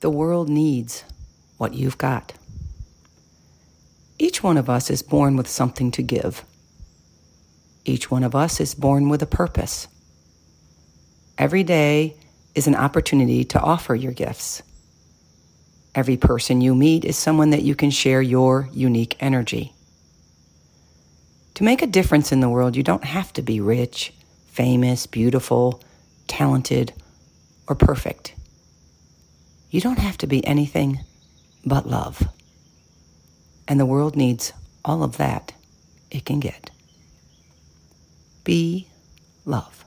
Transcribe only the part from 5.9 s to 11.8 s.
to give. Each one of us is born with a purpose. Every